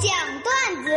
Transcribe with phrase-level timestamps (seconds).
[0.00, 0.10] 讲
[0.42, 0.90] 段子。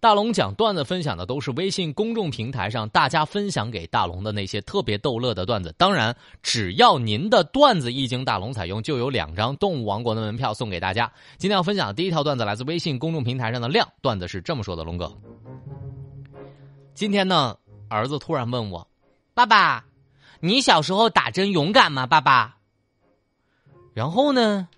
[0.00, 5.74] 大龙讲段子分享的都是微信公众平台上大家分享给大龙的那些特别逗乐的段子。
[5.78, 11.10] 当然，只要您的段子一经大龙采用，就有两张动物王国的门票送给大家。
[11.38, 15.10] 今天要分享的第一条段子来自微信公众平台上的亮段子是这么说的：龙哥，
[16.94, 17.56] 今天呢，
[17.88, 18.86] 儿子突然问我，
[19.32, 19.84] 爸爸，
[20.40, 22.06] 你小时候打针勇敢吗？
[22.06, 22.56] 爸爸。
[23.94, 24.68] 然后呢，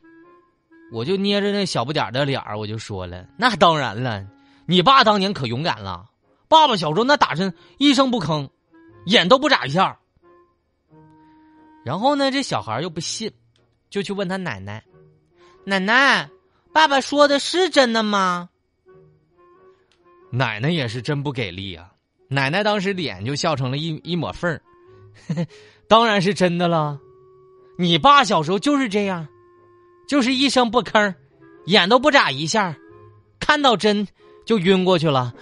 [0.93, 4.27] 我就捏着那小不点的脸儿，我就说了，那当然了。
[4.67, 6.11] 你爸当年可勇敢了，
[6.49, 8.49] 爸爸小时候那打针一声不吭，
[9.07, 9.99] 眼都不眨一下。
[11.85, 13.31] 然后呢，这小孩又不信，
[13.91, 14.83] 就去问他奶奶
[15.65, 16.29] ：“奶奶，
[16.73, 18.49] 爸爸说的是真的吗？”
[20.31, 21.93] 奶奶也是真不给力啊！
[22.29, 24.61] 奶奶当时脸就笑成了一一抹缝儿，
[25.89, 26.99] 当然是真的了。
[27.79, 29.29] 你爸小时候就是这样，
[30.07, 31.15] 就是一声不吭，
[31.67, 32.77] 眼都不眨一下，
[33.41, 34.07] 看到针。
[34.45, 35.35] 就晕过去了。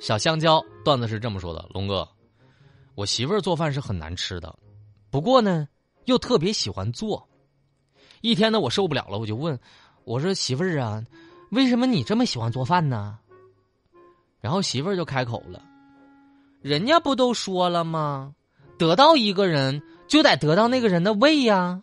[0.00, 2.08] 小香蕉段子是这么说的：龙哥，
[2.94, 4.56] 我媳妇儿做饭是很难吃的，
[5.10, 5.68] 不过呢，
[6.06, 7.28] 又特别喜欢做。
[8.22, 9.60] 一天呢，我受不了了，我就问
[10.04, 11.04] 我说：“媳妇儿啊，
[11.50, 13.18] 为什么你这么喜欢做饭呢？”
[14.40, 15.62] 然后媳妇儿就开口了
[16.62, 18.32] ：“人家不都说了吗？
[18.78, 21.82] 得到一个人，就得得到那个人的胃呀。”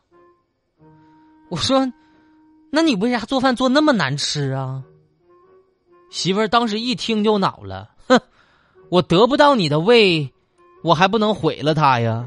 [1.50, 1.92] 我说。
[2.74, 4.82] 那你为啥做饭做那么难吃啊？
[6.10, 8.18] 媳妇儿当时一听就恼了，哼，
[8.88, 10.32] 我得不到你的胃，
[10.82, 12.26] 我还不能毁了他呀。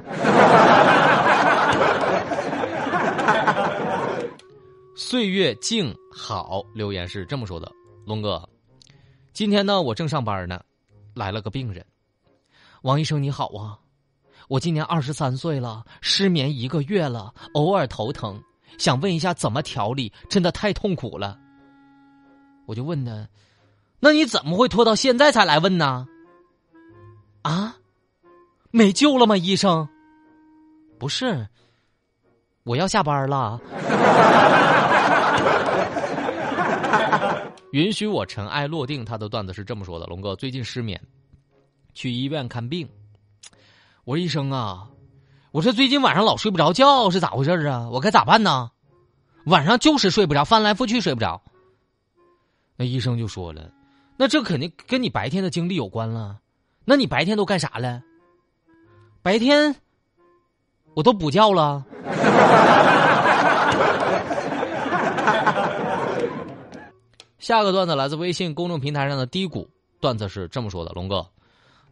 [4.94, 7.72] 岁月静好留言是这么说的：
[8.04, 8.46] 龙哥，
[9.32, 10.60] 今天呢我正上班呢，
[11.14, 11.82] 来了个病人，
[12.82, 13.78] 王医生你好啊，
[14.48, 18.42] 我今年二十三岁了，失眠一个月了，偶尔头疼。
[18.78, 20.12] 想问一下怎么调理？
[20.28, 21.38] 真的太痛苦了。
[22.66, 23.28] 我就问他
[24.00, 26.06] ：“那你怎么会拖到现在才来问呢？”
[27.42, 27.76] 啊，
[28.70, 29.36] 没救了吗？
[29.36, 29.88] 医生？
[30.98, 31.46] 不是，
[32.64, 33.60] 我要下班了。
[37.72, 39.04] 允许我尘埃落定。
[39.04, 41.00] 他的段子是这么说的：龙哥最近失眠，
[41.92, 42.88] 去医院看病。
[44.04, 44.88] 我说医生啊。
[45.50, 47.88] 我说最近晚上老睡不着觉，是咋回事啊？
[47.90, 48.70] 我该咋办呢？
[49.46, 51.40] 晚上就是睡不着，翻来覆去睡不着。
[52.76, 53.70] 那医生就说了
[54.18, 56.38] ：“那这肯定跟你白天的经历有关了。
[56.84, 58.02] 那你白天都干啥了？
[59.22, 59.76] 白天
[60.94, 61.84] 我都补觉了。
[67.38, 69.68] ”下个段子来自微信公众平台上的低谷
[70.00, 71.24] 段子是这么说的：“龙哥，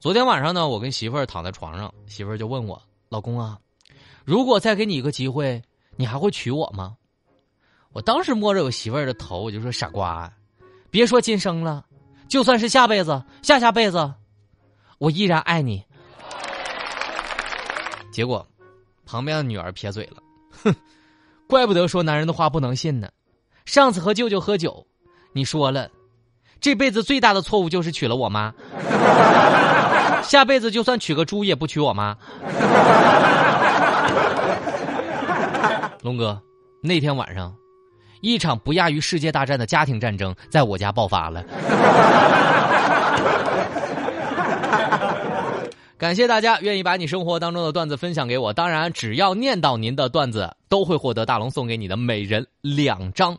[0.03, 3.57] 昨天晚上呢，我跟媳妇儿躺在床上，媳妇儿就问我。”老公啊，
[4.25, 5.63] 如果再给你一个机会，
[5.95, 6.97] 你还会娶我吗？
[7.93, 10.29] 我当时摸着我媳妇儿的头，我就说：“傻瓜，
[10.91, 11.87] 别说今生了，
[12.27, 14.13] 就算是下辈子、下下辈子，
[14.99, 15.81] 我依然爱你。”
[18.11, 18.45] 结果，
[19.07, 20.21] 旁边的女儿撇嘴了
[20.65, 20.75] ：“哼，
[21.47, 23.09] 怪不得说男人的话不能信呢。
[23.67, 24.85] 上次和舅舅喝酒，
[25.33, 25.89] 你说了，
[26.61, 28.53] 这辈子最大的错误就是娶了我妈。”
[30.23, 32.17] 下辈子就算娶个猪也不娶我妈。
[36.03, 36.41] 龙哥，
[36.81, 37.55] 那天晚上，
[38.21, 41.45] 一场不亚于世界大战的家庭战争在我家爆发了。
[45.97, 53.39] 感谢大家愿意把你生活当中的段子分享给我，当然，只要念到您的段子，都会获得大龙送给你的每人两张。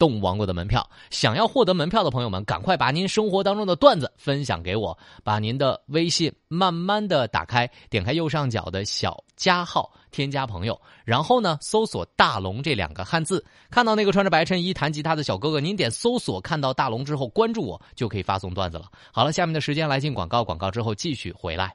[0.00, 18.86] 动物王国的门票，想要获得门票的朋友们，赶快把您生活当中的段子分享给我，把您的微信慢慢的打开，点开右上角的小加号，添加朋友，然后呢，搜索“大龙”这两个汉字，看到那个穿着白衬衣弹吉他的小哥哥，您点搜索，看到大龙之后关注我，就可以发送段子了。
[19.12, 21.74] 好了，下面的时间来进广告，广告之后继续回来。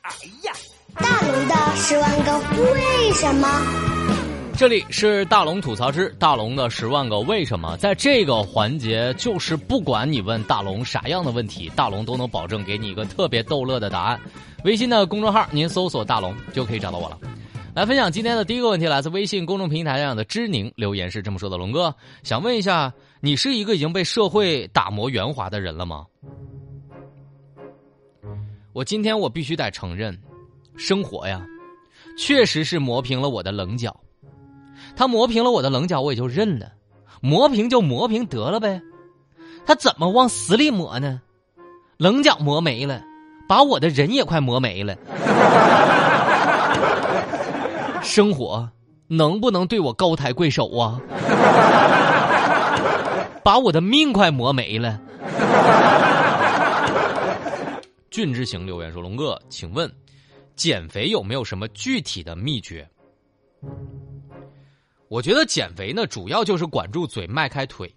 [0.00, 0.52] 哎呀，
[0.94, 2.38] 大龙的十万个
[2.72, 3.99] 为什么？
[4.60, 14.20] 这里是大龙吐槽之大龙的十万个为什么，在这个环节，就是不管你问大龙啥样的问题，大龙都能保证给你一个特别逗乐的答案。
[14.64, 17.18] 微信的公众号，您搜索“大龙”就可以找到我了。
[17.74, 22.92] 来分享今天的第一个问题，来自微信公众平台上的知宁留言是这么说的：“龙哥，想问一下，
[23.22, 26.04] 你是一个已经被社会打磨圆滑的人了吗？”
[28.74, 30.14] 我今天我必须得承认，
[30.76, 31.42] 生活呀，
[32.18, 33.98] 确实是磨平了我的棱角。
[34.96, 36.72] 他磨平了我的棱角，我也就认了。
[37.20, 38.80] 磨平就磨平得了呗。
[39.66, 41.20] 他怎么往死里磨呢？
[41.98, 43.02] 棱角磨没了，
[43.48, 44.96] 把我的人也快磨没了。
[48.02, 48.68] 生活
[49.06, 51.00] 能不能对我高抬贵手啊？
[53.44, 54.98] 把我的命快磨没了。
[58.10, 59.90] 俊之行留言说：“龙哥，请问
[60.56, 62.88] 减肥有没有什么具体的秘诀？”
[65.10, 67.92] 我觉得减肥呢，主要就是管住嘴，迈开腿。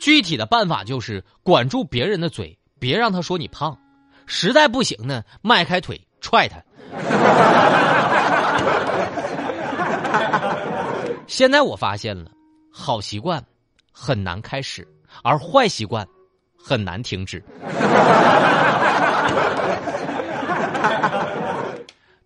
[0.00, 3.78] 具体的办法就是管住别人的嘴，别让他说你胖。
[4.24, 6.56] 实在不行呢，迈开腿踹他。
[11.28, 12.30] 现在我发现了，
[12.72, 13.44] 好习惯
[13.92, 14.88] 很难开始，
[15.22, 16.08] 而坏习惯
[16.56, 17.44] 很难停止。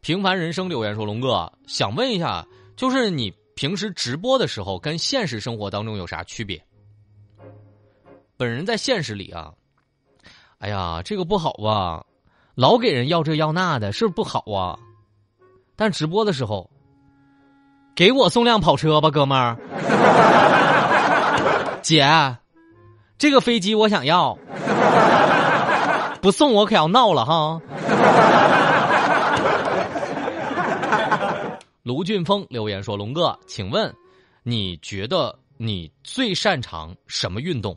[0.02, 2.46] 平凡人生留言说：“龙哥，想问一下，
[2.76, 6.62] 就是你平时直播的时候跟现实生活当中有啥区别？”
[8.38, 9.52] 本人在现实里啊，
[10.60, 12.06] 哎呀，这个不好吧，
[12.54, 14.78] 老给人要这要那的，是不是不好啊？
[15.74, 16.70] 但直播的时候，
[17.96, 19.56] 给我送辆跑车吧，哥们儿。
[21.82, 22.36] 姐，
[23.18, 24.38] 这个飞机我想要，
[26.22, 27.60] 不送我可要闹了哈。
[31.88, 33.96] 卢俊峰留言说：“龙哥，请问
[34.42, 37.74] 你觉得你最擅长什么运动？”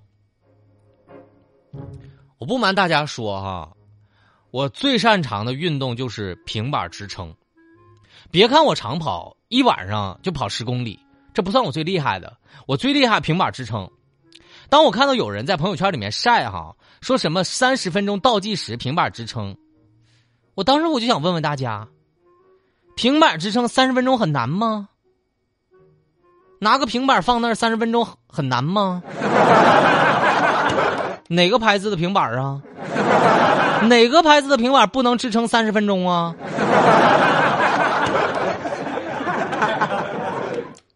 [2.38, 3.74] 我不瞒大家说哈，
[4.52, 7.34] 我最擅长的运动就是平板支撑。
[8.30, 11.00] 别看我长跑，一晚上就跑十公里，
[11.34, 12.38] 这不算我最厉害的。
[12.68, 13.90] 我最厉害平板支撑。
[14.68, 19.56] 当我看到有人在朋友圈里面晒哈，说什么三十分钟倒计时平板支撑，
[20.54, 21.88] 我当时我就想问问大家。
[22.96, 24.88] 平板支撑三十分钟很难吗？
[26.60, 29.02] 拿个平板放那儿三十分钟很难吗？
[31.28, 32.62] 哪个牌子的平板啊？
[33.88, 36.36] 哪个牌子的平板不能支撑三十分钟啊？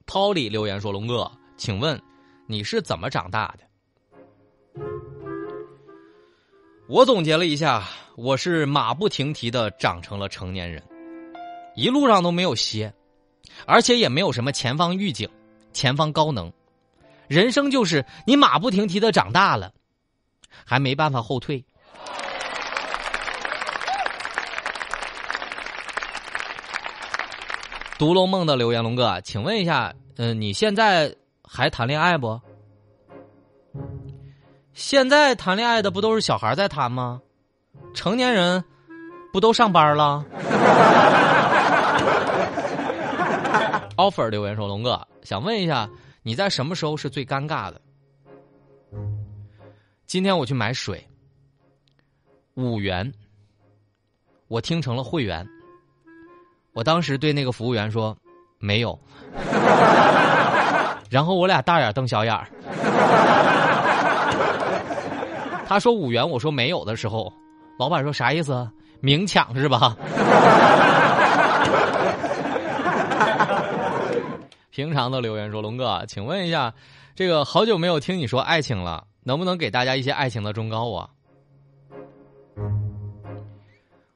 [0.05, 1.99] 涛里留言说：“龙哥，请问
[2.45, 3.63] 你是怎么长大的？”
[6.87, 7.81] 我总结了一下，
[8.15, 10.83] 我是马不停蹄的长成了成年人。
[11.75, 12.93] 一路上都没有歇，
[13.65, 15.27] 而且也没有什么前方预警、
[15.73, 16.51] 前方高能。
[17.27, 19.73] 人生就是你马不停蹄的长大了，
[20.65, 21.65] 还没办法后退。
[27.97, 32.39] 独龙梦的留言，龙哥，请问一下，嗯，你现在还谈恋爱不？
[34.73, 37.21] 现在谈恋爱的不都是小孩在谈吗？
[37.93, 38.63] 成年人
[39.33, 40.23] 不都上班了
[43.97, 45.89] ？offer 留言说：“龙哥，想问一下，
[46.23, 47.81] 你在什么时候是最尴尬的？
[50.05, 51.05] 今天我去买水，
[52.53, 53.11] 五元，
[54.47, 55.45] 我听成了会员。
[56.73, 58.15] 我当时对那个服务员说
[58.59, 58.99] 没有，
[61.09, 62.47] 然后我俩大眼瞪小眼儿。
[65.67, 67.31] 他说五元，我说没有的时候，
[67.79, 68.69] 老板说啥意思？
[68.99, 69.95] 明抢是吧？”
[74.75, 76.73] 平常的留言说：“龙哥，请问一下，
[77.15, 81.09] 这个好久没有听你说爱情了，能不能给大家一些爱情的忠告啊？”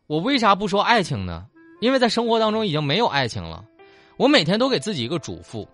[0.06, 1.46] 我为啥不说爱情呢？
[1.80, 3.64] 因为在生活当中已经没有爱情了。
[4.18, 5.66] 我每天都给自己一个嘱咐：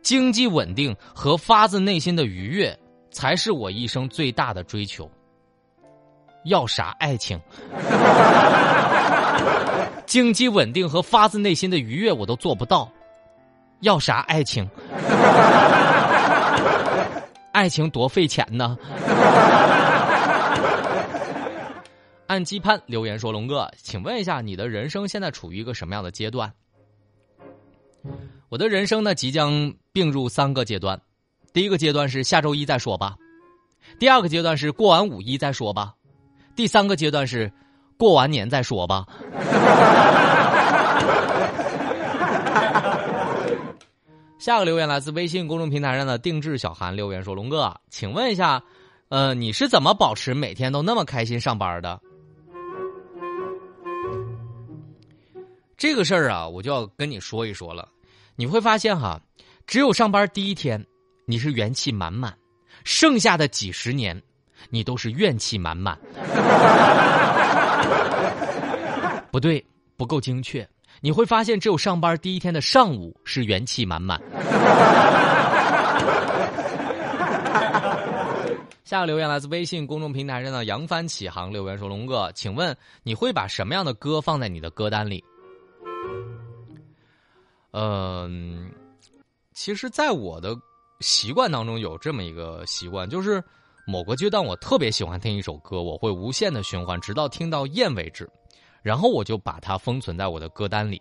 [0.00, 2.78] 经济稳定和发自内心的愉悦
[3.10, 5.10] 才是我一生最大的追求。
[6.44, 7.36] 要啥爱情？
[10.06, 12.88] 经济稳定和发自内心的愉悦我都做不到。
[13.80, 14.68] 要啥爱情？
[17.52, 18.78] 爱情多费钱呢。
[22.26, 26.52] 按基盼留言说：“龙哥，请问一下，你的人生现在处于一个什么样的阶段？”
[28.48, 31.00] 我的人生呢，即将并入三个阶段。
[31.52, 33.16] 第一个阶段是下周一再说吧，
[33.98, 35.92] 第二个阶段是过完五一再说吧，
[36.54, 37.52] 第三个阶段是
[37.98, 39.04] 过完年再说吧。
[44.40, 48.64] 下个留言来自微信公众平台上的定制小韩留言说：“龙哥，请问一下，
[49.10, 52.00] 呃，你是怎么保持每天都那么开心上班的？”
[55.76, 57.86] 这个事儿啊，我就要跟你说一说了。
[58.34, 59.20] 你会发现哈，
[59.66, 60.86] 只有上班第一天
[61.26, 62.34] 你是元气满满，
[62.82, 64.22] 剩下的几十年
[64.70, 65.98] 你都是怨气满满。
[69.30, 69.62] 不对，
[69.98, 70.66] 不够精确。
[71.00, 74.20] 你会发现，只有上班第一天的上午是元气满满。
[78.84, 85.24] 下个留言来自微信公众平台上的扬帆起航留言说：“龙哥，请问你会把什么样的歌放在你的歌单里？”
[87.72, 88.68] 嗯，
[89.54, 90.56] 其实，在我的
[90.98, 93.40] 习惯当中有这么一个习惯，就是
[93.86, 98.28] 某个阶段我特别喜欢听一首歌，我会无限的循环，直到听到厌为止，
[98.82, 101.00] 然后我就把它封存在我的歌单里。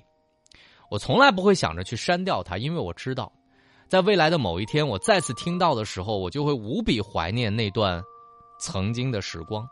[0.90, 3.32] 我从来不会想着去删掉它，因为我知道，
[3.88, 8.02] 在未来的某一天，我再次听到的时候，我就会无比怀念那段
[8.60, 9.68] 曾经的时光，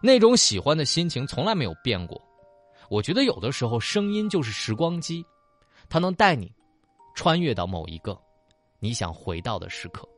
[0.00, 2.20] 那种喜欢的心情从来没有变过。
[2.88, 5.24] 我觉得有的时候，声音就是时光机。
[5.88, 6.52] 它能带你
[7.14, 8.16] 穿越到某一个
[8.80, 10.08] 你想回到的时刻，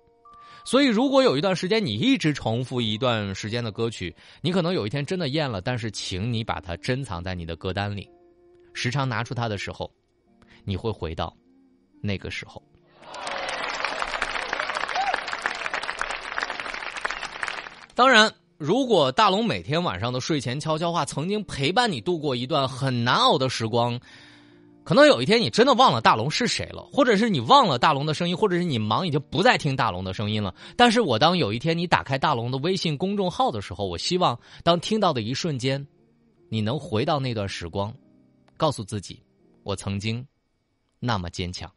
[0.68, 5.62] 所以如果有一段时间你一直重复一段时间的歌曲，你可能有一天真的厌了。
[5.62, 8.06] 但是，请你把它珍藏在你的歌单里，
[8.74, 9.90] 时常拿出它的时候，
[10.64, 11.34] 你会回到
[12.02, 12.62] 那个时候。
[17.94, 23.98] 当然，如果大龙每天晚上的睡前悄悄话曾经陪伴你度过一段很难熬的时光。
[24.88, 30.54] 可能有一天你真的忘了大龙是谁了，或者是你忘了大龙的声音，或者是你忙已经不再听大龙的声音了。
[30.78, 35.86] 但是我当有一天你打开大龙的微信公众号的时候，我希望当听到的一瞬间，
[36.48, 37.94] 你能回到那段时光，
[38.56, 39.22] 告诉自己，
[39.62, 40.26] 我曾经
[40.98, 41.70] 那么坚强。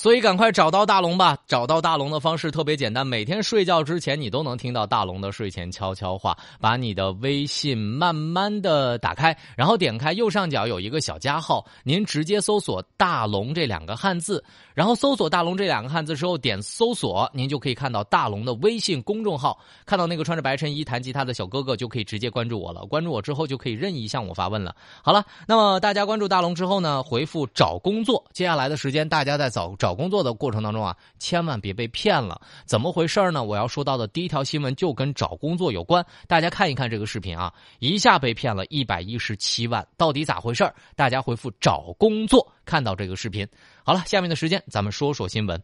[0.00, 1.36] 所以赶快找到大龙吧！
[1.46, 6.34] 找到大龙的方式特别简单，每天睡觉之前你都能听到大龙的睡前悄悄话。
[6.58, 14.42] 把你的微信慢慢的打开，然后点开右上角有一个小加号，您直接搜索“大龙”这两个汉字，
[14.72, 22.86] 然后搜索“大龙”这两个汉字之后点搜索，您就可以看到大龙的微信公众号，看到那个穿着白衬衣弹吉他的小哥哥就可以直接关注我了。
[22.86, 24.74] 关注我之后就可以任意向我发问了。
[25.02, 29.89] 好了，那么大家关注大龙之后呢，回复找工作，接下来的时间大家在找找。
[29.90, 32.40] 找工作的过程当中啊，千万别被骗了。
[32.64, 33.42] 怎么回事呢？
[33.42, 36.06] 我要说到的第一条新闻就跟找工作有关。
[36.28, 43.44] 大家看一看这个视频啊，一下被骗了一百一十七万，到底咋回事大家回复找工作，看到这个视频。
[43.82, 45.60] 好了，下面的时间咱们说说新闻。